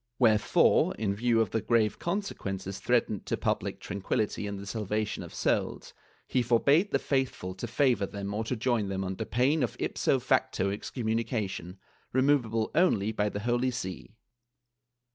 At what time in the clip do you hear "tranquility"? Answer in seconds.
3.79-4.47